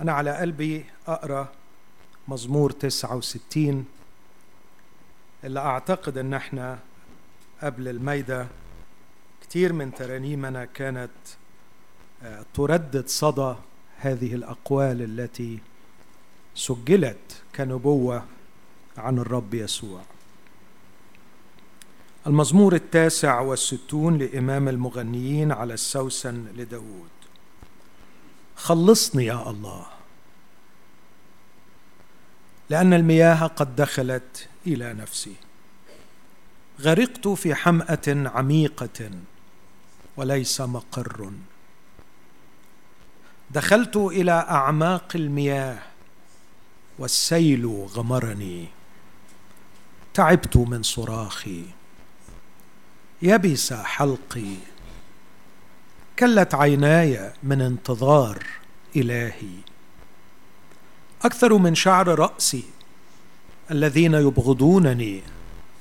[0.00, 1.48] أنا على قلبي أقرأ
[2.28, 3.84] مزمور 69
[5.44, 6.78] اللي أعتقد أن إحنا
[7.62, 8.46] قبل الميدة
[9.42, 11.10] كتير من ترانيمنا كانت
[12.22, 13.54] آه، تردد صدى
[13.98, 15.58] هذه الأقوال التي
[16.54, 18.24] سجلت كنبوة
[18.98, 20.00] عن الرب يسوع.
[22.26, 27.19] المزمور التاسع والستون لإمام المغنيين على السوسن لداود.
[28.60, 29.86] خلصني يا الله.
[32.70, 35.34] لأن المياه قد دخلت إلى نفسي.
[36.80, 39.10] غرقت في حمأة عميقة
[40.16, 41.32] وليس مقر.
[43.50, 45.78] دخلت إلى أعماق المياه
[46.98, 48.68] والسيل غمرني.
[50.14, 51.64] تعبت من صراخي.
[53.22, 54.54] يبس حلقي.
[56.20, 58.46] كلت عيناي من انتظار
[58.96, 59.56] إلهي.
[61.22, 62.64] أكثر من شعر رأسي
[63.70, 65.22] الذين يبغضونني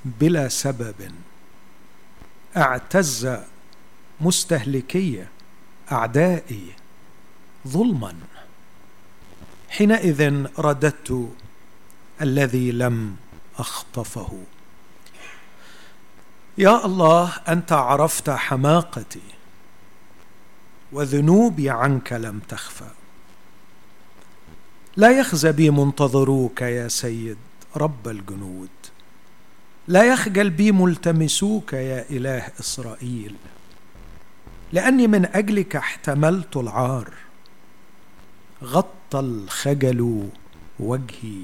[0.05, 1.11] بلا سبب.
[2.57, 3.37] أعتز
[4.21, 5.25] مستهلكي
[5.91, 6.73] أعدائي
[7.67, 8.15] ظلما.
[9.69, 11.29] حينئذ رددت
[12.21, 13.15] الذي لم
[13.57, 14.43] أخطفه.
[16.57, 19.38] يا الله أنت عرفت حماقتي.
[20.91, 22.89] وذنوبي عنك لم تخفى.
[24.97, 27.37] لا يخزى بي منتظروك يا سيد
[27.77, 28.69] رب الجنود.
[29.87, 33.35] لا يخجل بي ملتمسوك يا إله إسرائيل.
[34.73, 37.13] لأني من أجلك احتملت العار.
[38.63, 40.29] غطى الخجل
[40.79, 41.43] وجهي.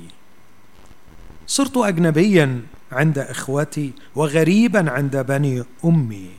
[1.47, 6.29] صرت اجنبيا عند إخوتي وغريبا عند بني أمي.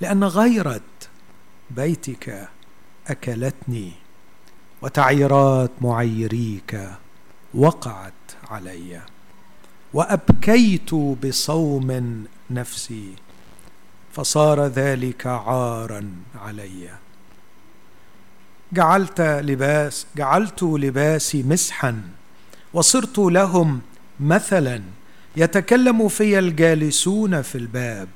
[0.00, 0.80] لأن غيره
[1.70, 2.48] بيتك
[3.06, 3.92] أكلتني
[4.82, 6.90] وتعيرات معيريك
[7.54, 8.12] وقعت
[8.50, 9.00] علي
[9.94, 13.12] وأبكيت بصوم نفسي
[14.12, 16.90] فصار ذلك عارا علي.
[18.72, 22.02] جعلت لباس جعلت لباسي مسحا
[22.72, 23.80] وصرت لهم
[24.20, 24.82] مثلا
[25.36, 28.08] يتكلم في الجالسون في الباب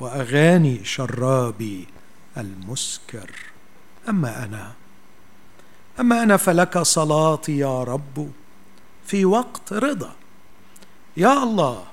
[0.00, 1.86] وأغاني شرابي
[2.38, 3.30] المسكر.
[4.08, 4.72] أما أنا
[6.00, 8.30] أما أنا فلك صلاتي يا رب
[9.06, 10.14] في وقت رضا.
[11.16, 11.84] يا الله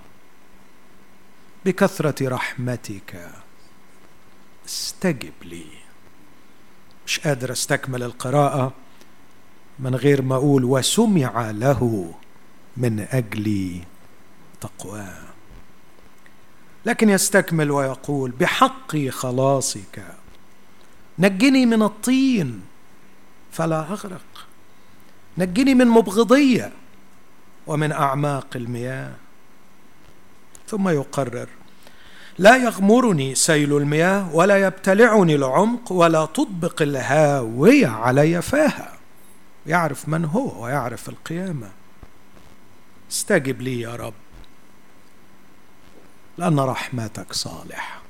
[1.65, 3.29] بكثرة رحمتك
[4.65, 5.65] استجب لي.
[7.07, 8.73] مش قادر أستكمل القراءة
[9.79, 12.13] من غير ما أقول وسمع له
[12.77, 13.79] من أجل
[14.61, 15.17] تقواه
[16.85, 20.05] لكن يستكمل ويقول بحق خلاصك
[21.19, 22.61] نجني من الطين
[23.51, 24.47] فلا أغرق.
[25.37, 26.71] نجني من مبغضية
[27.67, 29.13] ومن أعماق المياه.
[30.67, 31.47] ثم يقرر
[32.37, 38.97] لا يغمرني سيل المياه ولا يبتلعني العمق ولا تطبق الهاوية علي فاها.
[39.67, 41.69] يعرف من هو ويعرف القيامة.
[43.11, 44.13] استجب لي يا رب
[46.37, 48.04] لأن رحمتك صالح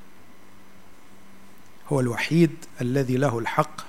[1.92, 3.80] هو الوحيد الذي له الحق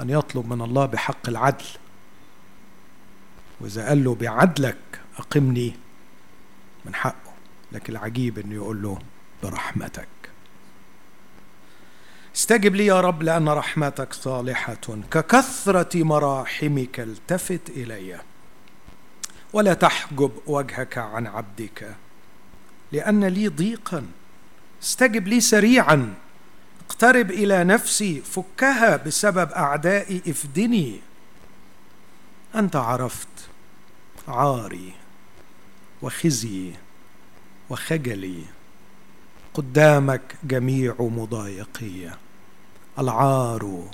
[0.00, 1.64] أن يطلب من الله بحق العدل.
[3.60, 4.76] وإذا قال له بعدلك
[5.18, 5.76] أقمني
[6.84, 7.32] من حقه
[7.72, 8.98] لكن العجيب إنه يقول له
[9.42, 10.08] برحمتك.
[12.36, 18.20] استجب لي يا رب لأن رحمتك صالحة ككثرة مراحمك التفت إلي.
[19.52, 21.94] ولا تحجب وجهك عن عبدك
[22.92, 24.06] لأن لي ضيقا.
[24.82, 26.14] استجب لي سريعا.
[26.88, 31.00] اقترب إلى نفسي فكها بسبب اعدائي إفدني.
[32.54, 33.28] أنت عرفت
[34.28, 34.92] عاري
[36.02, 36.72] وخزي
[37.70, 38.42] وخجلي.
[39.54, 42.10] قدامك جميع مضايقي.
[42.98, 43.90] العار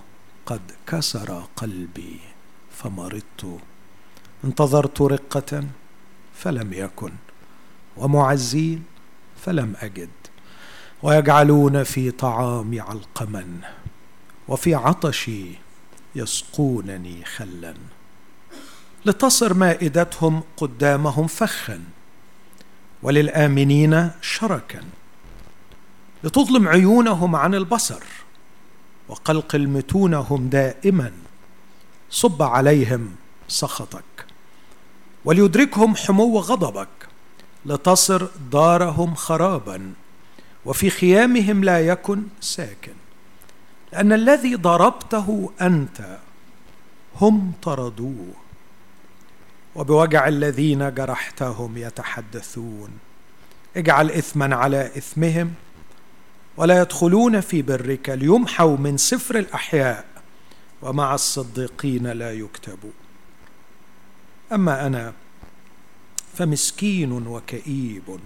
[0.47, 2.21] قد كسر قلبي
[2.77, 3.59] فمرضت.
[4.45, 5.65] انتظرت رقة
[6.35, 7.13] فلم يكن
[7.97, 8.85] ومعزين
[9.45, 10.11] فلم أجد.
[11.05, 13.47] ويجعلون في طعامي علقما
[14.49, 15.45] وفي عطشي
[16.15, 17.75] يسقونني خلا.
[19.07, 21.81] لتصر مائدتهم قدامهم فخا
[23.03, 24.81] وللآمنين شركا.
[26.25, 28.03] لتظلم عيونهم عن البصر
[29.09, 31.13] وقلقل متونهم دائما.
[32.11, 33.17] صب عليهم
[33.49, 34.27] سخطك
[35.25, 36.89] وليدركهم حمو غضبك.
[37.67, 39.93] لتصر دارهم خرابا
[40.67, 42.93] وفي خيامهم لا يكن ساكن.
[43.93, 46.19] لأن الذي ضربته أنت
[47.21, 48.35] هم طردوه
[49.75, 52.91] وبوجع الذين جرحتهم يتحدثون.
[53.77, 55.55] اجعل اثما على إثمهم
[56.57, 60.05] ولا يدخلون في برك ليمحوا من سفر الأحياء
[60.83, 62.91] ومع الصديقين لا يكتبوا.
[64.53, 65.13] أما أنا
[66.35, 68.19] فمسكين وكئيب.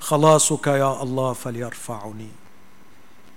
[0.00, 2.28] خلاصك يا الله فليرفعني.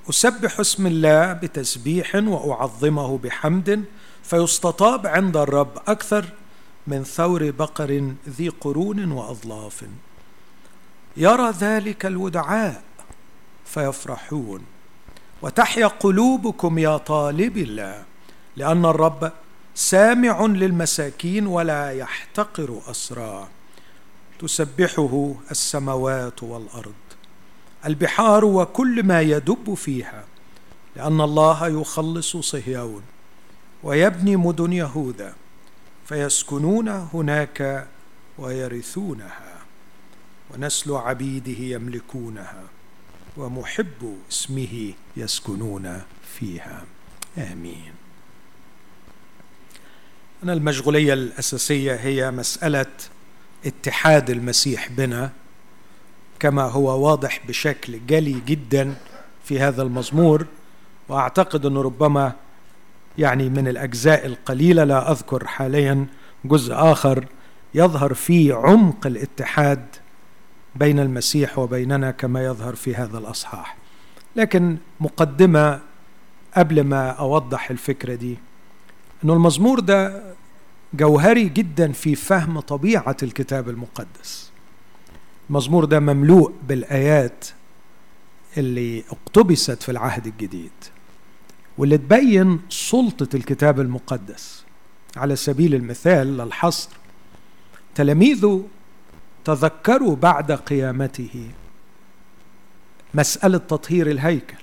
[0.09, 3.83] أسبح اسم الله بتسبيح وأعظمه بحمد
[4.23, 6.25] فيستطاب عند الرب أكثر
[6.87, 9.85] من ثور بقر ذي قرون وأظلاف.
[11.17, 12.83] يرى ذلك الودعاء
[13.65, 14.61] فيفرحون.
[15.41, 18.03] وتحيا قلوبكم يا طالب الله
[18.55, 19.31] لأن الرب
[19.75, 23.47] سامع للمساكين ولا يحتقر أسراه.
[24.41, 26.93] تسبحه السماوات والأرض.
[27.85, 30.23] البحار وكل ما يدب فيها
[30.95, 33.03] لأن الله يخلص صهيون
[33.83, 35.35] ويبني مدن يهوذا
[36.05, 37.88] فيسكنون هناك
[38.38, 39.57] ويرثونها
[40.49, 42.63] ونسل عبيده يملكونها
[43.37, 46.01] ومحب اسمه يسكنون
[46.39, 46.83] فيها.
[47.37, 47.94] آمين.
[50.44, 52.85] أنا المشغولية الأساسية هي مسألة
[53.65, 55.29] اتحاد المسيح بنا
[56.39, 58.95] كما هو واضح بشكل جلي جدا
[59.43, 60.45] في هذا المزمور
[61.09, 62.33] وأعتقد أنه ربما
[63.17, 66.05] يعني من الأجزاء القليلة لا أذكر حاليا
[66.45, 67.25] جزء آخر
[67.73, 69.85] يظهر فيه عمق الاتحاد
[70.75, 73.77] بين المسيح وبيننا كما يظهر في هذا الأصحاح.
[74.35, 75.79] لكن مقدمة
[76.57, 78.37] قبل ما أوضح الفكرة دي
[79.23, 80.23] أنه المزمور ده
[80.93, 84.51] جوهري جدا في فهم طبيعة الكتاب المقدس.
[85.49, 87.45] المزمور ده مملوء بالآيات
[88.57, 90.71] اللي اقتبست في العهد الجديد
[91.77, 94.63] واللي تبين سلطة الكتاب المقدس.
[95.17, 96.89] على سبيل المثال للحصر
[97.95, 98.63] تلاميذه
[99.45, 101.49] تذكروا بعد قيامته
[103.13, 104.57] مسألة تطهير الهيكل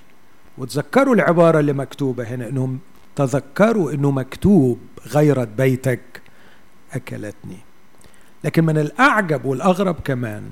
[0.57, 2.79] وتذكروا العبارة اللي مكتوبة هنا إنهم
[3.15, 5.99] تذكروا إنه مكتوب غيرت بيتك
[6.93, 7.57] أكلتني.
[8.43, 10.51] لكن من الأعجب والأغرب كمان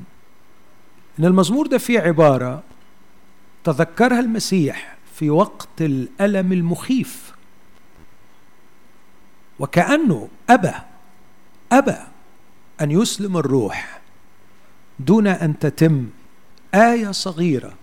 [1.20, 2.64] إن المزمور ده فيه عبارة
[3.64, 7.32] تذكرها المسيح في وقت الألم المخيف.
[9.60, 10.74] وكأنه أبى
[11.72, 11.98] أبى
[12.82, 14.02] أن يسلم الروح
[15.00, 16.10] دون أن تتم
[16.74, 17.74] آية صغيرة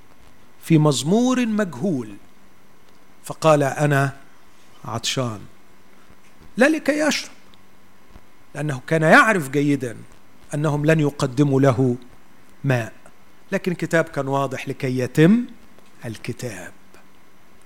[0.62, 2.15] في مزمور مجهول.
[3.25, 4.17] فقال أنا
[4.85, 5.41] عطشان.
[6.57, 7.34] لا لكي يشرب
[8.55, 9.97] لأنه كان يعرف جيدا
[10.55, 11.97] أنهم لن يقدموا له
[12.65, 12.93] ماء.
[13.53, 15.45] لكن الكتاب كان واضح لكي يتم
[16.05, 16.73] الكتاب.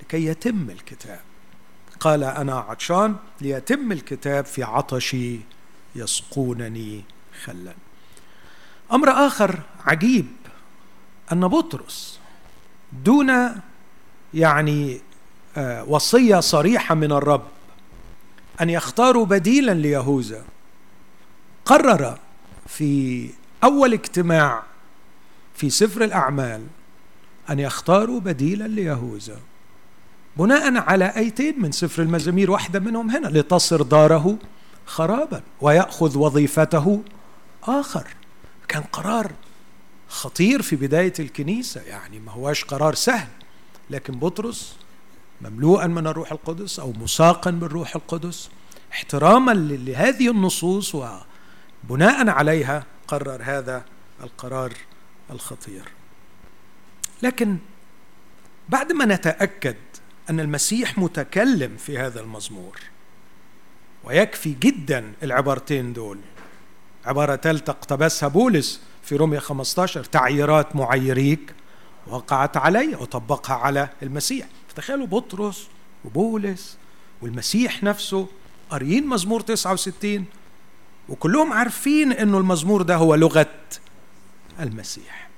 [0.02, 1.20] لكي يتم الكتاب.
[2.00, 5.40] قال أنا عطشان ليتم الكتاب في عطشي
[5.94, 7.05] يسقونني
[7.44, 7.75] خلا.
[8.93, 10.26] أمر آخر عجيب.
[11.32, 12.20] أن بطرس
[13.05, 13.32] دون
[14.34, 15.00] يعني
[15.56, 17.44] آه، وصية صريحة من الرب
[18.61, 20.44] أن يختاروا بديلا ليهوذا.
[21.69, 22.19] قرر
[22.67, 23.31] في
[23.65, 24.62] أول اجتماع
[25.55, 26.67] في سفر الأعمال
[27.50, 29.38] أن يختاروا بديلا ليهوذا.
[30.37, 34.38] بناء على أيتين من سفر المزامير واحدة منهم هنا لتصر داره
[34.87, 37.03] خرابا ويأخذ وظيفته
[37.63, 38.06] آخر.
[38.69, 39.32] كان قرار
[40.08, 43.29] خطير في بداية الكنيسة يعني ما هواش قرار سهل
[43.91, 44.77] لكن بطرس
[45.41, 48.51] مملوءا من الروح القدس أو مساقا بالروح القدس
[48.93, 50.94] احتراما لهذه النصوص
[51.85, 53.85] وبناء عليها قرر هذا
[54.23, 54.73] القرار
[55.31, 55.89] الخطير.
[57.23, 57.58] لكن
[58.69, 59.77] بعد ما نتأكد
[60.31, 62.79] أن المسيح متكلم في هذا المزمور
[64.05, 66.19] ويكفي جدا العبارتين دول
[67.05, 71.55] عبارة ثالثه اقتبسها بولس في رومية 15 تعييرات معيريك
[72.06, 74.47] وقعت علي وطبقها على المسيح.
[74.69, 75.69] فتخيلوا بطرس
[76.05, 76.77] وبولس
[77.23, 78.29] والمسيح نفسه
[78.70, 80.25] قاريين مزمور 69
[81.08, 83.46] وكلهم عارفين إنه المزمور ده هو لغة
[84.60, 85.29] المسيح.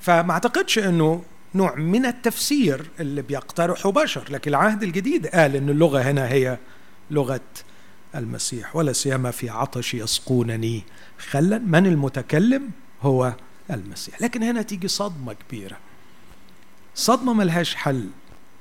[0.00, 1.22] فما اعتقدش إنه
[1.54, 6.58] نوع من التفسير اللي بيقترحه بشر لكن العهد الجديد قال إن اللغة هنا هي
[7.10, 7.40] لغة
[8.14, 10.82] المسيح ولا سيما في عطش يسقونني
[11.30, 11.58] خلا.
[11.58, 12.70] من المتكلم؟
[13.02, 13.32] هو
[13.70, 14.22] المسيح.
[14.22, 15.76] لكن هنا تيجي صدمة كبيرة.
[16.94, 18.08] صدمة ملهاش حل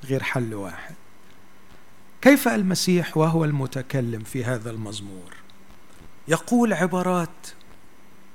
[0.05, 0.95] غير حل واحد.
[2.21, 5.33] كيف المسيح وهو المتكلم في هذا المزمور؟
[6.27, 7.47] يقول عبارات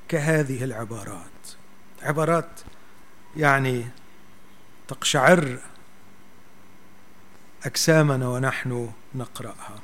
[0.08, 1.24] كهذه العبارات.
[2.02, 2.50] عبارات
[3.36, 3.86] يعني
[4.88, 5.58] تقشعر
[7.64, 9.80] أجسامنا ونحن نقرأها.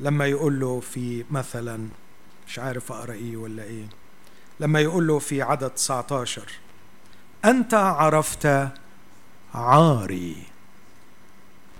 [0.00, 1.88] لما يقول له في مثلا
[2.48, 3.84] مش عارف أقرأ إيه ولا إيه
[4.60, 6.42] لما يقول له في عدد 19
[7.44, 8.68] أنت عرفت
[9.54, 10.42] عاري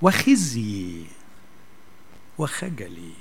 [0.03, 1.05] وخزي
[2.39, 3.13] وخجلي.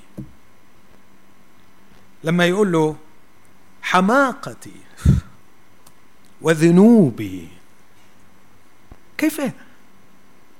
[2.26, 2.96] لما يقول له
[3.82, 4.72] حماقتي
[6.42, 7.48] وذنوبي
[9.18, 9.40] كيف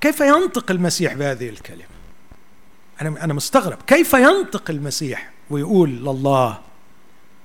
[0.00, 1.84] كيف ينطق المسيح بهذه الكلمة؟
[3.00, 3.78] أنا أنا مستغرب.
[3.86, 6.60] كيف ينطق المسيح ويقول لله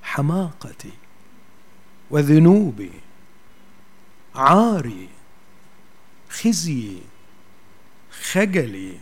[0.02, 0.92] حماقتي
[2.10, 2.92] وذنوبي
[4.34, 5.08] عاري
[6.30, 6.98] خزي
[8.30, 8.98] خجلي؟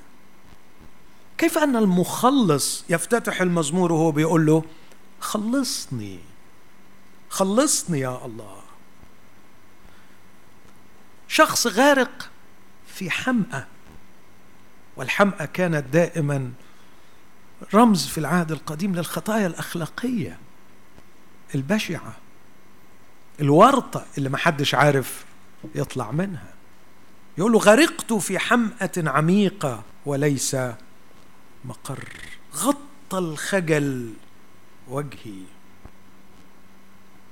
[1.38, 4.64] كيف أن المخلص يفتتح المزمور وهو بيقول له
[5.20, 6.18] خلصني.
[7.30, 8.62] خلصني يا الله.
[11.28, 12.30] شخص غارق
[12.86, 13.66] في حمأة
[14.96, 16.52] والحمأة كانت دائما
[17.74, 20.38] رمز في العهد القديم للخطايا الأخلاقية
[21.54, 22.16] البشعة
[23.40, 25.24] الورطة اللي ما حدش عارف
[25.74, 26.54] يطلع منها.
[27.38, 30.56] يقول له غرقت في حمأة عميقة وليس
[31.64, 32.08] مقر.
[32.56, 34.12] غطى الخجل
[34.90, 35.42] وجهي.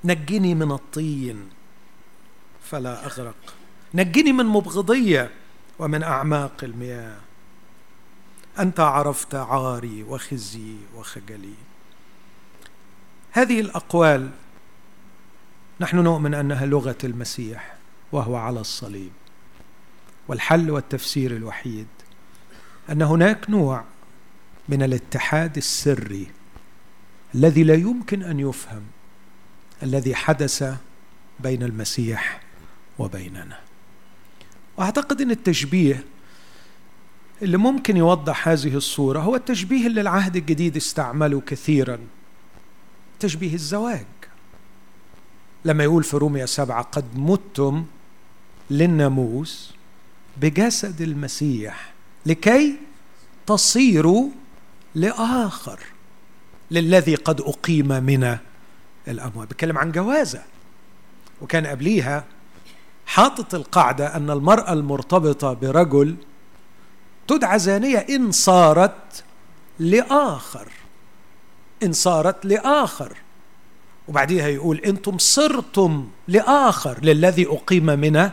[0.05, 1.49] نجني من الطين
[2.63, 3.53] فلا أغرق.
[3.93, 5.31] نجني من مبغضيه
[5.79, 7.17] ومن أعماق المياه.
[8.59, 11.53] أنت عرفت عاري وخزي وخجلي.
[13.31, 14.29] هذه الأقوال
[15.79, 17.75] نحن نؤمن أنها لغة المسيح
[18.11, 19.11] وهو على الصليب
[20.27, 21.87] والحل والتفسير الوحيد
[22.89, 23.83] أن هناك نوع
[24.69, 26.27] من الاتحاد السري
[27.35, 28.81] الذي لا يمكن أن يفهم
[29.83, 30.73] الذي حدث
[31.39, 32.41] بين المسيح
[32.99, 33.59] وبيننا.
[34.77, 36.03] وأعتقد إن التشبيه
[37.41, 41.99] اللي ممكن يوضح هذه الصورة هو التشبيه اللي العهد الجديد استعمله كثيرا
[43.19, 44.05] تشبيه الزواج.
[45.65, 47.85] لما يقول في روميا سبعة قد متم
[48.71, 49.73] للناموس
[50.37, 51.93] بجسد المسيح
[52.25, 52.75] لكي
[53.47, 54.29] تصيروا
[54.95, 55.79] لآخر.
[56.71, 58.37] للذي قد أقيم من
[59.07, 60.41] الأموات بيتكلم عن جوازة.
[61.41, 62.25] وكان قبليها
[63.05, 66.15] حاطط القاعدة أن المرأة المرتبطة برجل
[67.27, 69.23] تدعى زانية إن صارت
[69.79, 70.67] لآخر.
[71.83, 73.13] إن صارت لآخر.
[74.07, 78.29] وبعديها يقول أنتم صرتم لآخر للذي أقيم من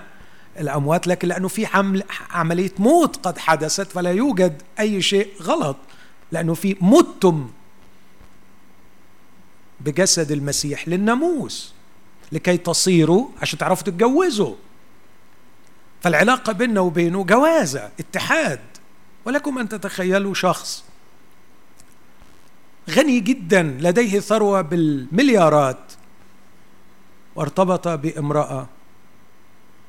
[0.60, 1.06] الأموات.
[1.06, 5.76] لكن لأنه في حمل عملية موت قد حدثت فلا يوجد أي شيء غلط.
[6.32, 7.48] لأنه في متم
[9.80, 11.74] بجسد المسيح للناموس
[12.32, 14.54] لكي تصيروا عشان تعرفوا تتجوزوا.
[16.02, 18.60] فالعلاقة بيننا وبينه جوازة اتحاد.
[19.24, 20.84] ولكم أن تتخيلوا شخص
[22.90, 25.92] غني جدا لديه ثروة بالمليارات
[27.36, 28.66] وارتبط بامرأة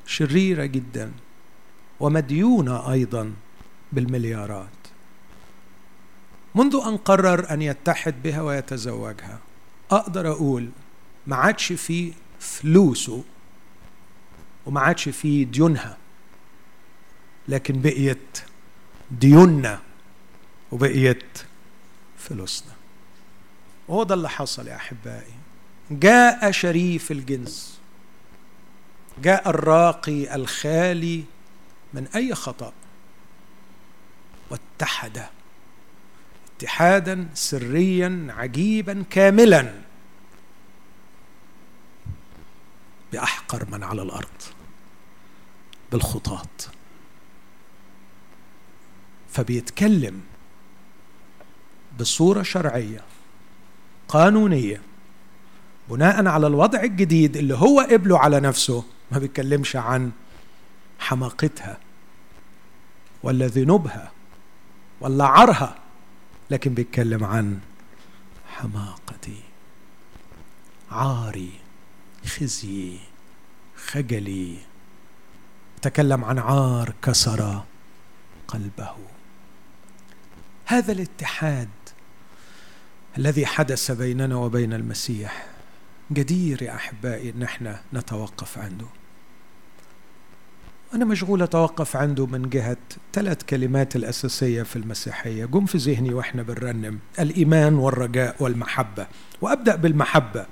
[0.06, 1.12] شريرة جدا
[2.00, 3.32] ومديونة أيضا
[3.92, 4.68] بالمليارات.
[6.54, 9.38] منذ أن قرر أن يتحد بها ويتزوجها
[9.90, 10.70] أقدر أقول
[11.26, 13.24] ما عادش في فلوسه
[14.66, 15.96] وما عادش في ديونها
[17.48, 18.38] لكن بقيت
[19.10, 19.80] ديوننا
[20.72, 21.38] وبقيت
[22.18, 22.72] فلوسنا.
[23.88, 25.32] وهو ده اللي حصل يا أحبائي.
[25.90, 27.78] جاء شريف الجنس
[29.22, 31.24] جاء الراقي الخالي
[31.94, 32.72] من أي خطأ
[34.50, 35.26] واتحد
[36.58, 39.74] اتحادا سريا عجيبا كاملا.
[43.12, 44.42] بأحقر من على الأرض
[45.92, 46.68] بالخطاط.
[49.30, 50.20] فبيتكلم
[52.00, 53.00] بصورة شرعية
[54.08, 54.82] قانونية
[55.90, 60.10] بناء على الوضع الجديد اللي هو قبله على نفسه ما بيتكلمش عن
[60.98, 61.78] حماقتها
[63.22, 64.12] ولا ذنوبها
[65.00, 65.78] ولا عرها.
[66.50, 67.60] لكن بيتكلم عن
[68.48, 69.40] حماقتي
[70.90, 71.52] عاري
[72.26, 72.98] خزي
[73.76, 74.58] خجلي.
[75.82, 77.62] تكلم عن عار كسر
[78.48, 78.96] قلبه.
[80.64, 81.68] هذا الاتحاد
[83.18, 85.46] الذي حدث بيننا وبين المسيح
[86.12, 88.86] جدير يا أحبائي ان إحنا نتوقف عنده.
[90.94, 92.76] أنا مشغول أتوقف عنده من جهة
[93.12, 95.44] ثلاث كلمات الأساسية في المسيحية.
[95.44, 96.98] جم في ذهني وإحنا بنرنم.
[97.18, 99.06] الإيمان والرجاء والمحبة.
[99.40, 100.46] وأبدأ بالمحبة.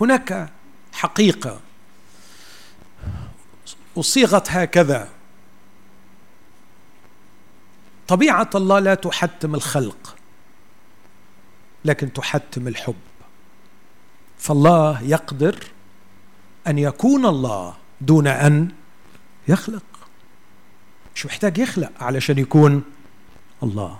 [0.00, 0.52] هناك
[0.92, 1.60] حقيقة.
[3.96, 5.08] أصيغت هكذا.
[8.08, 10.16] طبيعة الله لا تحتم الخلق
[11.84, 12.94] لكن تحتم الحب.
[14.38, 15.64] فالله يقدر
[16.66, 18.68] أن يكون الله دون أن
[19.48, 19.82] يخلق.
[21.14, 22.82] مش محتاج يخلق علشان يكون
[23.62, 23.98] الله؟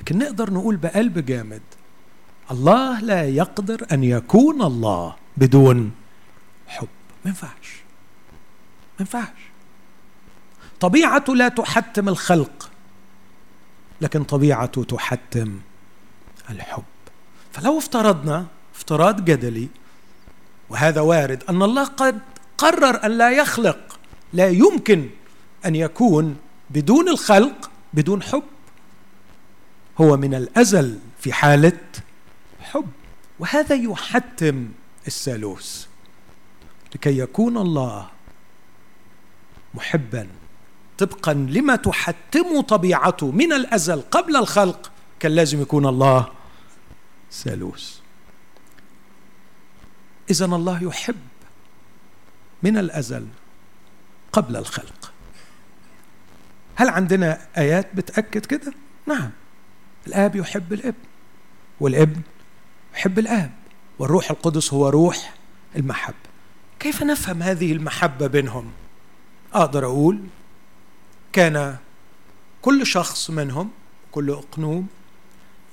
[0.00, 1.62] لكن نقدر نقول بقلب جامد
[2.50, 5.92] الله لا يقدر أن يكون الله بدون
[6.66, 6.88] حب.
[7.24, 7.82] ما ينفعش.
[8.98, 9.44] ما ينفعش.
[10.80, 12.70] طبيعته لا تحتم الخلق
[14.00, 15.58] لكن طبيعته تحتم
[16.50, 16.84] الحب.
[17.52, 19.68] فلو افترضنا افتراض جدلي
[20.70, 22.18] وهذا وارد أن الله قد
[22.58, 23.98] قرر أن لا يخلق
[24.32, 25.10] لا يمكن
[25.66, 26.36] أن يكون
[26.70, 28.42] بدون الخلق بدون حب.
[30.00, 31.80] هو من الأزل في حالة
[32.60, 32.86] حب.
[33.38, 34.68] وهذا يحتم
[35.06, 35.86] الثالوث.
[36.94, 38.08] لكي يكون الله
[39.74, 40.28] محبا
[40.98, 44.90] طبقا لما تحتم طبيعته من الأزل قبل الخلق
[45.20, 46.28] كان لازم يكون الله
[47.32, 48.03] ثالوث.
[50.30, 51.16] اذا الله يحب
[52.62, 53.26] من الأزل
[54.32, 55.12] قبل الخلق.
[56.76, 58.72] هل عندنا آيات بتأكد كده؟
[59.06, 59.30] نعم.
[60.06, 61.02] الآب يحب الابن
[61.80, 62.20] والإبن
[62.94, 63.50] يحب الآب
[63.98, 65.34] والروح القدس هو روح
[65.76, 66.16] المحبة.
[66.80, 68.72] كيف نفهم هذه المحبة بينهم؟
[69.52, 70.20] أقدر أقول
[71.32, 71.76] كان
[72.62, 73.70] كل شخص منهم
[74.12, 74.86] كل أقنوم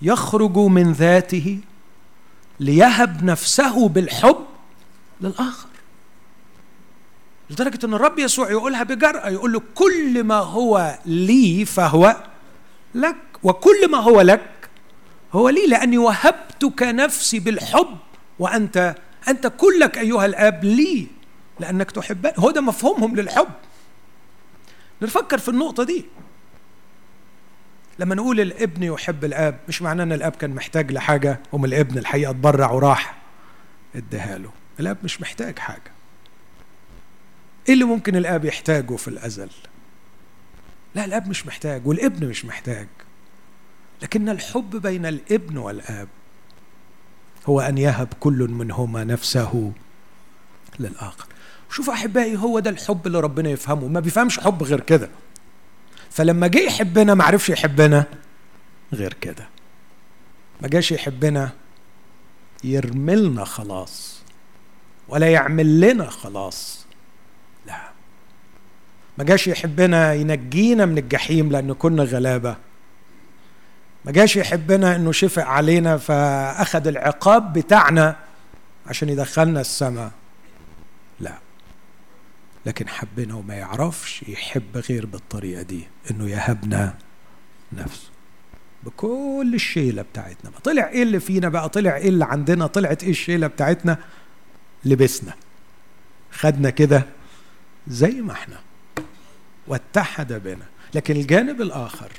[0.01, 1.59] يخرج من ذاته
[2.61, 4.45] ليهب نفسه بالحب
[5.21, 5.67] للآخر.
[7.49, 12.15] لدرجة إن الرب يسوع يقولها بجرأة يقول له كل ما هو لي فهو
[12.95, 14.69] لك وكل ما هو لك
[15.33, 17.97] هو لي لأني وهبتك نفسي بالحب
[18.39, 18.95] وأنت
[19.27, 21.07] أنت كلك أيها الآب لي
[21.59, 22.33] لأنك تحبني.
[22.37, 23.47] هو ده مفهومهم للحب.
[25.01, 26.05] نفكر في النقطة دي.
[27.99, 32.29] لما نقول الابن يحب الاب مش معناه إن الاب كان محتاج لحاجة ومن الابن الحقيقة
[32.29, 33.17] اتبرع وراح
[33.95, 34.51] اديها له.
[34.79, 35.91] الاب مش محتاج حاجة.
[37.67, 39.49] إيه اللي ممكن الاب يحتاجه في الأزل؟
[40.95, 42.87] لا الاب مش محتاج والابن مش محتاج.
[44.01, 46.07] لكن الحب بين الابن والاب
[47.45, 49.71] هو أن يهب كل منهما نفسه
[50.79, 51.25] للآخر.
[51.71, 53.87] شوف أحبائي هو ده الحب اللي ربنا يفهمه.
[53.87, 55.09] ما بيفهمش حب غير كده.
[56.11, 58.05] فلما جه يحبنا ما عرفش يحبنا
[58.93, 59.47] غير كده.
[60.61, 61.49] ما جاش يحبنا
[62.63, 64.21] يرملنا خلاص.
[65.07, 66.85] ولا يعمل لنا خلاص.
[67.67, 67.81] لا.
[69.17, 72.55] ما جاش يحبنا ينجينا من الجحيم لأن كنا غلابة.
[74.05, 78.15] ما جاش يحبنا إنه شفق علينا فأخذ العقاب بتاعنا
[78.87, 80.11] عشان يدخلنا السماء.
[82.65, 86.97] لكن حبنا وما يعرفش يحب غير بالطريقة دي إنه يهبنا
[87.73, 88.09] نفسه.
[88.83, 93.09] بكل الشيلة بتاعتنا ما طلع إيه اللي فينا بقى؟ طلع إيه اللي عندنا؟ طلعت إيه
[93.09, 93.97] الشيلة بتاعتنا؟
[94.85, 95.33] لبسنا.
[96.31, 97.05] خدنا كده
[97.87, 98.59] زي ما إحنا.
[99.67, 100.65] واتحد بنا.
[100.95, 102.11] لكن الجانب الآخر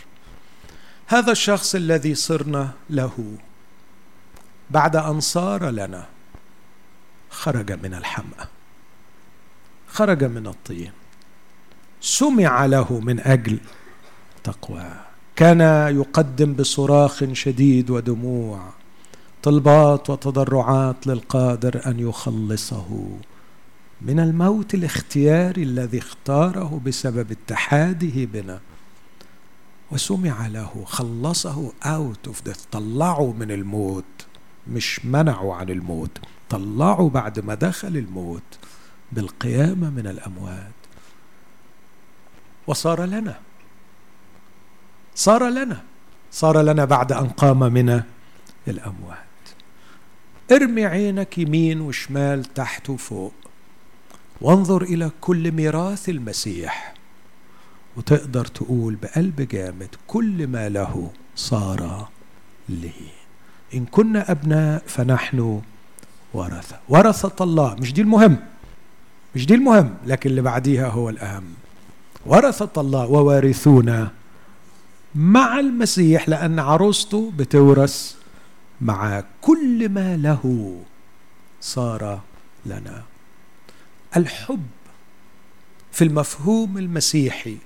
[1.07, 3.37] هذا الشخص الذي صرنا له
[4.71, 6.07] بعد أن صار لنا
[7.31, 8.49] خرج من الحمأة.
[9.93, 10.93] خرج من الطين
[12.01, 13.61] سمع له من أجل
[14.45, 14.91] تقوى.
[15.37, 15.61] كان
[15.97, 18.61] يقدم بصراخ شديد ودموع
[19.43, 23.09] طلبات وتضرعات للقادر أن يخلصه.
[24.03, 28.61] من الموت الاختياري الذي اختاره بسبب اتحاده بنا.
[29.91, 34.05] وسمع له خلصه out of death طلعه من الموت.
[34.69, 36.19] مش منعه عن الموت
[36.51, 38.43] طلعه بعد ما دخل الموت.
[39.13, 40.73] بالقيامة من الأموات.
[42.67, 43.39] وصار لنا.
[45.15, 45.83] صار لنا.
[46.33, 48.03] صار لنا بعد أن قام من
[48.69, 49.19] الأموات.
[50.53, 53.35] ارمي عينك يمين وشمال تحت وفوق.
[54.41, 56.95] وانظر إلى كل ميراث المسيح.
[57.97, 62.09] وتقدر تقول بقلب جامد كل ما له صار
[62.69, 62.93] لي.
[63.75, 65.63] إن كنا أبناء فنحن
[66.35, 66.81] ورثة.
[66.89, 67.75] ورثة الله.
[67.75, 68.52] مش دي المهم.
[69.35, 71.45] مش دي المهم لكن اللي بعديها هو الأهم.
[72.27, 74.09] ورثة الله ووارثون
[75.15, 78.15] مع المسيح لأن عروسته بتورث
[78.81, 80.77] مع كل ما له
[81.61, 82.21] صار
[82.67, 83.03] لنا.
[84.17, 84.67] الحب
[85.93, 87.57] في المفهوم المسيحي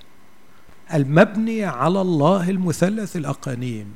[0.93, 3.93] المبني على الله المثلث الأقانيم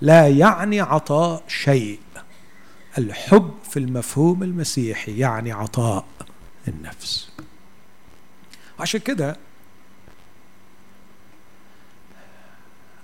[0.00, 1.98] لا يعني عطاء شيء.
[2.98, 6.04] الحب في المفهوم المسيحي يعني عطاء.
[6.68, 7.30] النفس.
[8.80, 9.36] عشان كده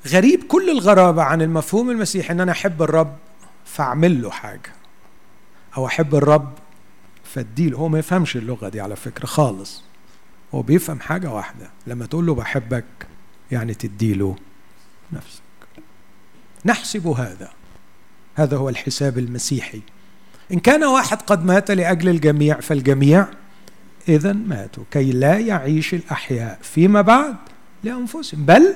[0.07, 3.17] غريب كل الغرابة عن المفهوم المسيحي إن أنا أحب الرب
[3.65, 4.73] فأعمل له حاجة.
[5.77, 6.53] أو أحب الرب
[7.25, 9.83] فاديله هو ما يفهمش اللغة دي على فكرة خالص.
[10.55, 11.71] هو بيفهم حاجة واحدة.
[11.87, 12.85] لما تقول له بحبك
[13.51, 14.37] يعني تديله
[15.13, 15.43] نفسك.
[16.65, 17.53] نحسب هذا.
[18.35, 19.81] هذا هو الحساب المسيحي.
[20.53, 23.27] إن كان واحد قد مات لأجل الجميع فالجميع
[24.09, 24.85] إذا ماتوا.
[24.91, 27.37] كي لا يعيش الأحياء فيما بعد
[27.85, 28.75] لأنفسهم بل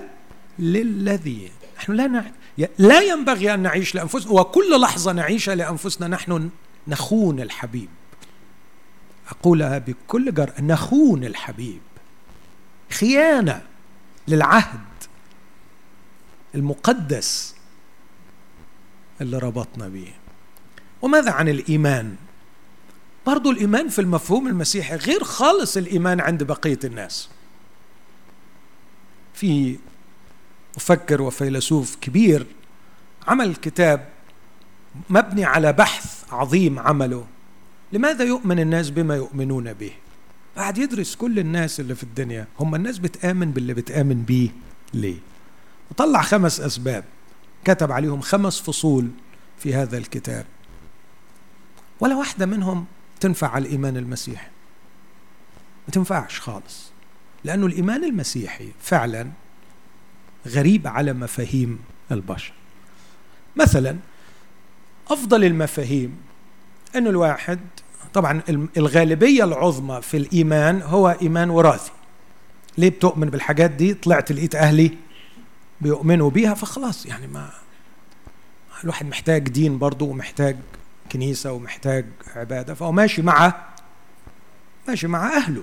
[0.59, 2.25] للذي نحن لا نع...
[2.79, 6.51] لا ينبغي أن نعيش لأنفسنا وكل لحظة نعيشها لأنفسنا نحن
[6.89, 7.89] نخون الحبيب.
[9.29, 11.81] أقولها بكل جرأة نخون الحبيب.
[12.91, 13.63] خيانة
[14.29, 14.81] للعهد
[16.55, 17.55] المقدس
[19.21, 20.13] اللي ربطنا به
[21.03, 22.17] وماذا عن الإيمان؟
[23.27, 27.29] برضو الإيمان في المفهوم المسيحي غير خالص الإيمان عند بقية الناس.
[29.35, 29.79] في
[30.77, 32.47] مفكر وفيلسوف كبير
[33.27, 34.09] عمل كتاب
[35.11, 37.27] مبني على بحث عظيم عمله.
[37.93, 39.93] لماذا يؤمن الناس بما يؤمنون به؟
[40.57, 42.47] قاعد يدرس كل الناس اللي في الدنيا.
[42.61, 44.49] هم الناس بتآمن باللي بتآمن بيه.
[44.95, 45.17] ليه؟
[45.91, 47.05] وطلع خمس أسباب.
[47.65, 49.09] كتب عليهم خمس فصول
[49.59, 50.47] في هذا الكتاب.
[52.01, 52.87] ولا واحدة منهم
[53.21, 54.49] تنفع على الإيمان المسيحي.
[55.89, 56.91] ما تنفعش خالص.
[57.45, 59.31] لأنه الإيمان المسيحي فعلا
[60.47, 61.79] غريب على مفاهيم
[62.13, 62.53] البشر.
[63.57, 63.97] مثلا
[65.09, 66.17] أفضل المفاهيم
[66.97, 67.61] أن الواحد
[68.15, 68.43] طبعا
[68.77, 71.93] الغالبية العظمى في الإيمان هو إيمان وراثي.
[72.79, 74.91] ليه بتؤمن بالحاجات دي؟ طلعت لقيت أهلي
[75.81, 77.51] بيؤمنوا بيها فخلاص يعني ما
[78.85, 80.57] الواحد محتاج دين برضه ومحتاج
[81.17, 83.55] كنيسة ومحتاج عبادة فهو ماشي مع
[84.89, 85.63] ماشي مع أهله.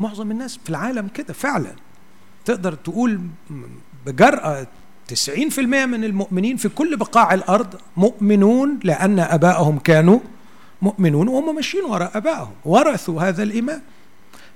[0.00, 1.72] معظم الناس في العالم كده فعلا.
[2.44, 3.20] تقدر تقول
[4.06, 4.66] بجرأة
[5.08, 10.18] 90% من المؤمنين في كل بقاع الأرض مؤمنون لأن أبائهم كانوا
[10.82, 13.80] مؤمنون وهم ماشيين وراء أبائهم ورثوا هذا الإيمان.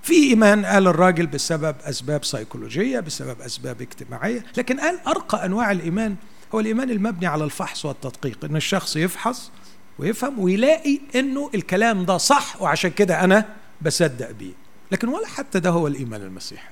[0.03, 6.17] في إيمان قال الراجل بسبب أسباب سيكولوجية بسبب أسباب اجتماعية لكن قال أرقى أنواع الإيمان
[6.55, 9.51] هو الإيمان المبني على الفحص والتدقيق إن الشخص يفحص
[9.99, 14.53] ويفهم ويلاقي إنه الكلام ده صح وعشان كده أنا بصدق بيه.
[14.93, 16.69] لكن ولا حتى ده هو الإيمان المسيحي.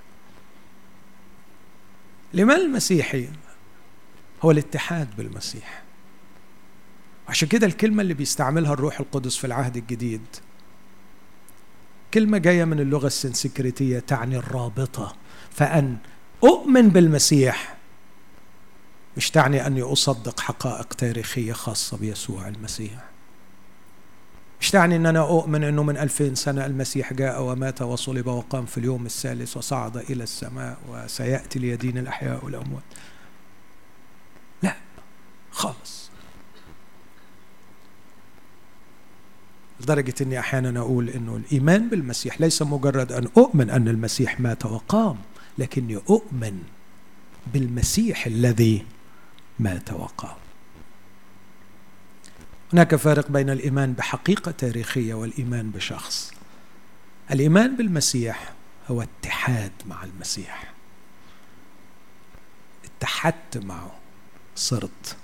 [2.35, 3.29] الإيمان المسيحي
[4.43, 5.83] هو الاتحاد بالمسيح.
[7.29, 10.23] عشان كده الكلمة اللي بيستعملها الروح القدس في العهد الجديد
[12.15, 15.17] كلمة جاية من اللغة السنسكريتية تعني الرابطة.
[15.51, 15.97] فأن
[16.45, 17.77] أؤمن بالمسيح
[19.17, 23.14] مش تعني أني أصدق حقائق تاريخية خاصة بيسوع المسيح.
[24.65, 28.79] مش تعني أن أنا أؤمن أنه من ألفين سنة المسيح جاء ومات وصلب وقام في
[28.79, 32.83] اليوم الثالث وصعد إلى السماء وسيأتي ليدين الأحياء والأموات؟
[34.63, 34.77] لا
[35.51, 36.11] خالص.
[39.81, 45.17] لدرجة أني أحيانا أقول أنه الإيمان بالمسيح ليس مجرد أن أؤمن أن المسيح مات وقام
[45.59, 46.63] لكني أؤمن
[47.53, 48.87] بالمسيح الذي
[49.59, 50.44] مات وقام.
[52.75, 56.33] هناك فارق بين الإيمان بحقيقة تاريخية والإيمان بشخص.
[57.31, 58.53] الإيمان بالمسيح
[58.91, 60.73] هو اتحاد مع المسيح.
[62.85, 63.93] اتحدت معه
[64.57, 65.17] صرت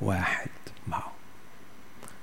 [0.00, 0.50] واحد
[0.88, 1.12] معه.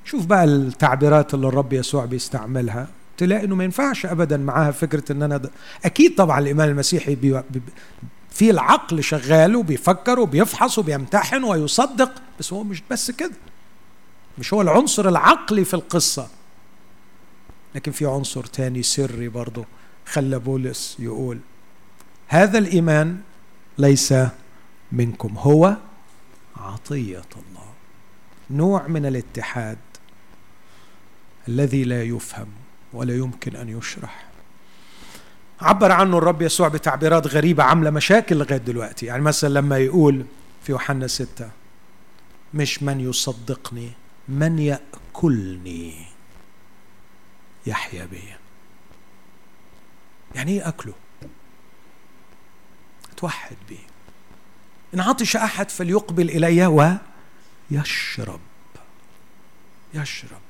[0.05, 2.87] شوف بقى التعبيرات اللي الرب يسوع بيستعملها.
[3.17, 5.51] تلاقي إنه ما ينفعش ابدا معاها فكرة إن أنا ده.
[5.85, 7.41] أكيد طبعا الإيمان المسيحي بي...
[7.49, 7.61] بي...
[8.29, 13.31] في العقل شغال وبيفكر وبيفحص وبيمتحن ويصدق بس هو مش بس كده.
[14.41, 16.27] مش هو العنصر العقلي في القصة.
[17.75, 19.65] لكن في عنصر تاني سري برضه
[20.05, 21.39] خلى بولس يقول
[22.27, 23.21] هذا الإيمان
[23.77, 24.13] ليس
[24.91, 25.77] منكم هو
[26.57, 27.69] عطية الله
[28.49, 29.77] نوع من الاتحاد
[31.47, 32.47] الذي لا يفهم
[32.93, 34.25] ولا يمكن أن يشرح.
[35.61, 39.05] عبر عنه الرب يسوع بتعبيرات غريبة عاملة مشاكل لغاية دلوقتي.
[39.05, 40.25] يعني مثلا لما يقول
[40.63, 41.49] في يوحنا ستة
[42.53, 43.91] مش من يصدقني
[44.27, 46.05] من يأكلني؟
[47.65, 48.23] يحيا بي
[50.35, 50.93] يعني إيه أكله؟
[53.11, 53.79] أتوحد به
[54.93, 56.65] إن عطش أحد فليقبل إلي
[57.71, 58.39] ويشرب
[59.93, 60.41] يشرب.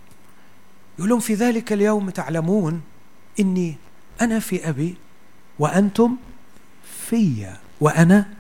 [0.98, 2.82] يقول لهم في ذلك اليوم تعلمون
[3.40, 3.76] إني
[4.22, 4.96] أنا في أبي
[5.60, 6.18] وأنتم
[7.08, 8.34] في وأنا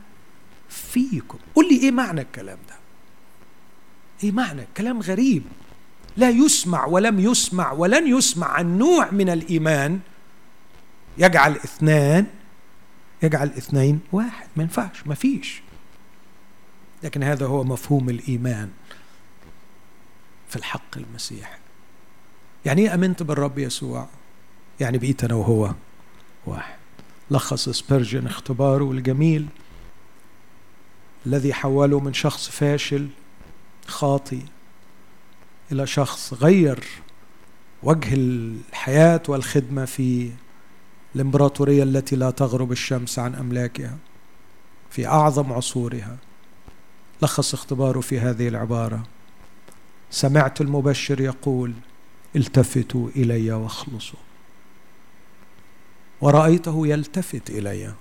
[0.70, 1.38] فيكم.
[1.56, 2.76] قل لي إيه معنى الكلام ده؟
[4.24, 5.44] إيه معنى؟ كلام غريب.
[6.18, 8.48] لا يسمع ولم يسمع ولن يسمع.
[8.48, 10.00] عن نوع من الإيمان
[11.18, 12.26] يجعل اثنان
[13.24, 14.48] يجعل اثنين واحد.
[14.56, 15.62] ما ينفعش ما فيش.
[17.04, 18.70] لكن هذا هو مفهوم الإيمان
[20.50, 21.60] في الحق المسيح.
[22.66, 24.08] يعني إيه آمنت بالرب يسوع؟
[24.80, 25.74] يعني بقيت أنا وهو
[26.46, 26.76] واحد.
[27.32, 29.48] لخص سبيرجن اختباره الجميل
[31.26, 33.08] الذي حوله من شخص فاشل
[33.88, 34.42] خاطي
[35.72, 36.88] إلى شخص غير
[37.84, 40.32] وجه الحياة والخدمة في
[41.16, 43.98] الإمبراطورية التي لا تغرب الشمس عن أملاكها
[44.90, 46.18] في أعظم عصورها.
[47.22, 49.04] لخص اختباره في هذه العبارة.
[50.12, 51.74] سمعت المبشر يقول
[52.36, 54.20] التفتوا إلي واخلصوا.
[56.22, 57.94] ورأيته يلتفت إلي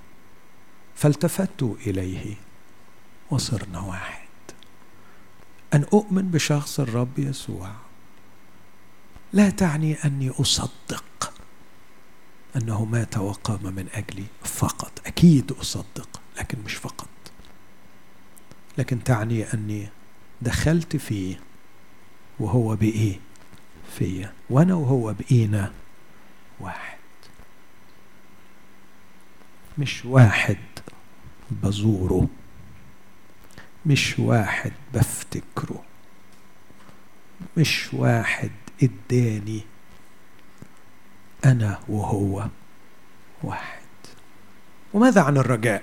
[0.95, 2.35] فالتفت إليه
[3.31, 4.30] وصرنا واحد.
[5.75, 7.71] أن أؤمن بشخص الرب يسوع.
[9.33, 11.33] لا تعني أني أصدق
[12.57, 14.93] أنه مات وقام من أجلي فقط.
[15.07, 17.09] أكيد أصدق لكن مش فقط.
[18.79, 19.89] لكن تعني أني
[20.43, 21.41] دخلت فيه
[22.41, 23.21] وهو بإيه؟
[23.99, 25.73] فيا وأنا وهو بقينا
[26.61, 26.99] واحد.
[29.79, 30.59] مش واحد
[31.51, 32.29] بزوره.
[33.87, 34.73] مش واحد
[35.35, 35.83] بفتكره
[37.57, 38.51] مش واحد
[38.83, 39.61] اداني
[41.45, 42.47] أنا وهو
[43.43, 43.81] واحد.
[44.95, 45.83] وماذا عن الرجاء؟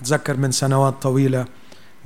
[0.00, 1.46] أتذكر من سنوات طويلة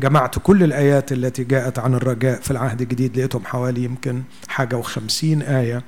[0.01, 5.43] جمعت كل الآيات التي جاءت عن الرجاء في العهد الجديد لقيتهم حوالي يمكن حاجة وخمسين
[5.43, 5.83] آية.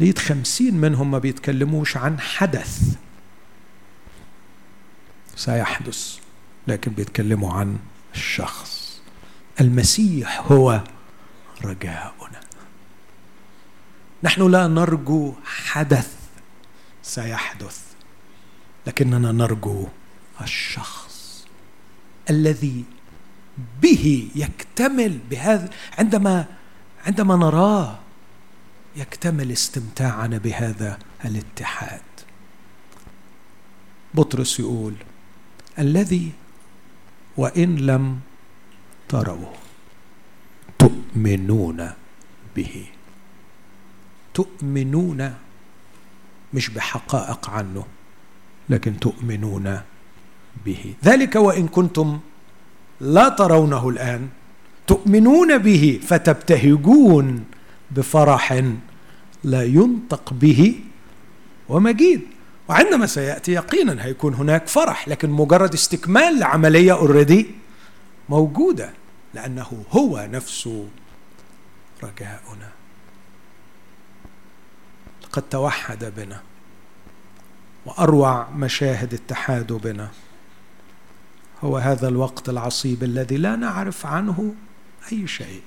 [0.00, 2.96] لقيت خمسين منهم ما بيتكلموش عن حدث.
[5.36, 6.18] سيحدث
[6.66, 7.78] لكن بيتكلموا عن
[8.14, 8.77] الشخص.
[9.60, 10.84] المسيح هو
[11.64, 12.40] رجاؤنا.
[14.22, 16.16] نحن لا نرجو حدث
[17.02, 17.80] سيحدث
[18.86, 19.86] لكننا نرجو
[20.40, 21.46] الشخص
[22.30, 22.84] الذي
[23.82, 26.46] به يكتمل بهذا عندما
[27.06, 27.98] عندما نراه
[28.96, 32.00] يكتمل استمتاعنا بهذا الاتحاد.
[34.14, 34.94] بطرس يقول
[35.78, 36.32] الذي
[37.36, 38.20] وإن لم
[39.08, 39.52] تروه
[40.78, 41.90] تؤمنون
[42.56, 42.84] به.
[44.34, 45.34] تؤمنون
[46.54, 47.84] مش بحقائق عنه
[48.68, 49.80] لكن تؤمنون
[50.66, 50.94] به.
[51.04, 52.18] ذلك وإن كنتم
[53.00, 54.28] لا ترونه الآن.
[54.86, 57.44] تؤمنون به فتبتهجون
[57.90, 58.62] بفرح
[59.44, 60.74] لا ينطق به
[61.68, 62.20] ومجيد.
[62.68, 67.46] وعندما سيأتي يقينا هيكون هناك فرح لكن مجرد استكمال لعمليه اوريدي
[68.28, 68.92] موجودة
[69.34, 70.88] لأنه هو نفسه
[72.02, 72.70] رجاؤنا.
[75.32, 76.42] قد توحد بنا
[77.86, 80.10] وأروع مشاهد اتحاده بنا.
[81.64, 84.54] هو هذا الوقت العصيب الذي لا نعرف عنه
[85.12, 85.62] أي شيء.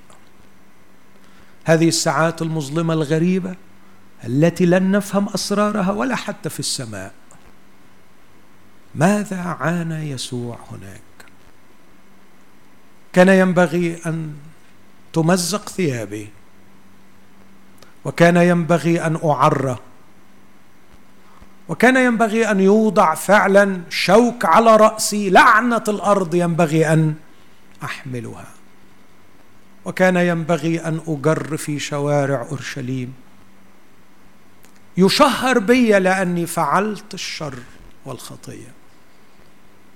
[1.64, 3.56] هذه الساعات المظلمة الغريبة
[4.26, 7.14] التي لن نفهم أسرارها ولا حتى في السماء.
[8.96, 11.02] ماذا عانى يسوع هناك؟
[13.14, 14.34] كان ينبغي أن
[15.14, 16.30] تمزق ثيابي
[18.06, 19.78] وكان ينبغي أن اعرى
[21.70, 27.16] وكان ينبغي أن يوضع فعلا شوك على رأسي لعنة الأرض ينبغي أن
[27.84, 28.48] أحملها
[29.86, 33.14] وكان ينبغي أن أجر في شوارع أورشليم.
[34.98, 37.60] يشهر بي لأني فعلت الشر
[38.06, 38.74] والخطية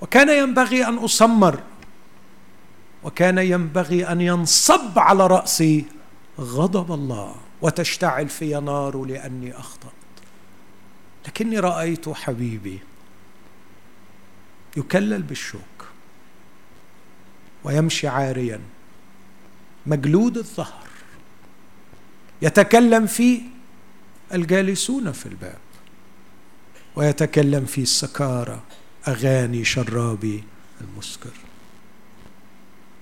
[0.01, 1.60] وكان ينبغي أن أسمر
[3.06, 5.86] وكان ينبغي أن ينصب على رأسي
[6.39, 9.91] غضب الله وتشتعل في نار لأني أخطأت.
[11.28, 12.80] لكني رأيت حبيبي
[14.78, 15.88] يكلل بالشوك
[17.63, 18.60] ويمشي عاريا
[19.86, 20.88] مجلود الظهر
[22.41, 23.41] يتكلم فيه
[24.34, 25.58] الجالسون في الباب
[26.96, 28.60] ويتكلم في السكارى
[29.08, 30.44] أغاني شرابي
[30.82, 31.44] المسكر.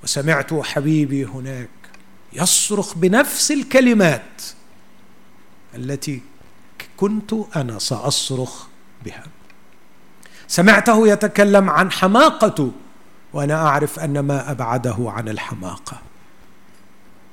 [0.04, 1.70] وسمعت حبيبي هناك
[2.34, 4.42] يصرخ بنفس الكلمات
[5.76, 6.22] التي
[6.98, 8.68] كنت أنا سأصرخ
[9.06, 9.24] بها.
[10.48, 12.72] سمعته يتكلم عن حماقته
[13.34, 16.02] وأنا أعرف أن ما أبعده عن الحماقة.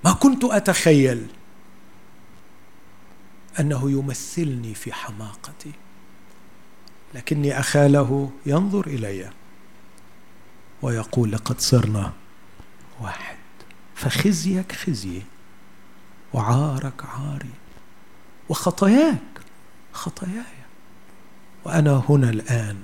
[0.05, 1.27] ما كنت أتخيل
[3.61, 5.73] أنه يمثلني في حماقتي
[7.15, 9.31] لكني أخاله ينظر إلي
[10.83, 12.13] ويقول لقد صرنا
[13.01, 13.37] واحد.
[13.95, 15.23] فخزيك خزيي
[16.33, 17.51] وعارك عاري
[18.49, 19.41] وخطاياك
[19.93, 20.61] خطاياي.
[21.65, 22.83] وأنا هنا الآن.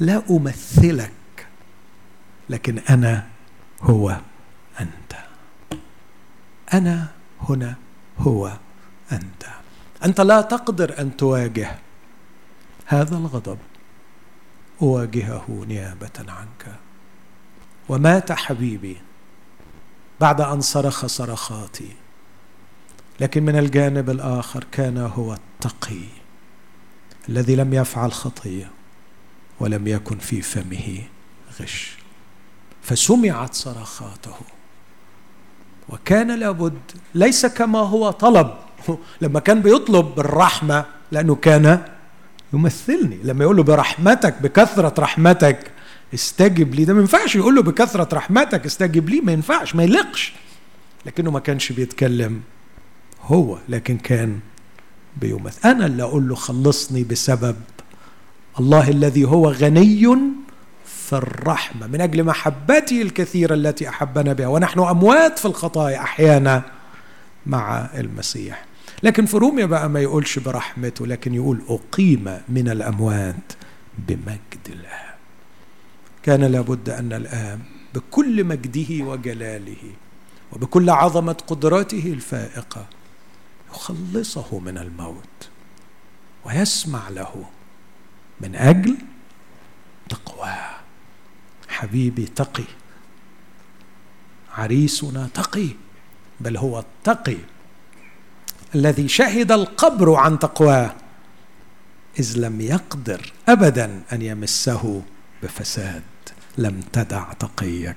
[0.00, 1.46] لا أمثلك
[2.50, 3.28] لكن أنا
[3.82, 4.20] هو
[4.80, 5.12] أنت.
[6.74, 7.08] أنا
[7.40, 7.76] هنا
[8.18, 8.58] هو
[9.12, 9.46] أنت.
[10.04, 11.78] أنت لا تقدر أن تواجه
[12.86, 13.58] هذا الغضب.
[14.82, 16.76] أواجهه نيابة عنك.
[17.88, 18.96] ومات حبيبي
[20.20, 21.88] بعد أن صرخ صرخاتي.
[23.20, 26.04] لكن من الجانب الآخر كان هو التقي
[27.28, 28.70] الذي لم يفعل خطيه
[29.60, 31.02] ولم يكن في فمه
[31.60, 31.96] غش.
[32.82, 34.36] فسمعت صرخاته.
[35.88, 36.80] وكان لابد
[37.14, 38.54] ليس كما هو طلب.
[39.22, 41.84] لما كان بيطلب بالرحمه لأنه كان
[42.52, 43.18] يمثلني.
[43.22, 45.71] لما يقول له برحمتك بكثرة رحمتك
[46.14, 46.84] استجب لي.
[46.84, 50.32] ده ما ينفعش يقول له بكثرة رحمتك استجب لي ما ينفعش ما يلقش.
[51.06, 52.40] لكنه ما كانش بيتكلم
[53.22, 54.38] هو لكن كان
[55.16, 55.68] بيمثل.
[55.68, 57.56] أنا اللي أقول له خلصني بسبب
[58.60, 60.08] الله الذي هو غني
[60.86, 64.46] في الرحمة من أجل محبته الكثيرة التي أحبنا بها.
[64.46, 66.62] ونحن أموات في الخطايا أحيانا
[67.46, 68.64] مع المسيح.
[69.02, 73.52] لكن في روميا بقى ما يقولش برحمته لكن يقول أقيم من الأموات
[74.08, 75.11] بمجد الله.
[76.22, 77.60] كان لابد أن الاب
[77.94, 79.92] بكل مجده وجلاله
[80.52, 82.86] وبكل عظمة قدراته الفائقة
[83.70, 85.48] يخلصه من الموت
[86.44, 87.44] ويسمع له
[88.40, 88.96] من أجل
[90.08, 90.70] تقواه.
[91.68, 92.64] حبيبي تقي.
[94.54, 95.68] عريسنا تقي.
[96.40, 97.36] بل هو التقي
[98.74, 100.94] الذي شهد القبر عن تقواه
[102.18, 105.02] إذ لم يقدر ابدا أن يمسه
[105.42, 106.02] بفساد.
[106.58, 107.96] لم تدع تقيك.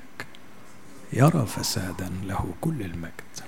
[1.13, 3.44] يرى فسادا له كل المجد.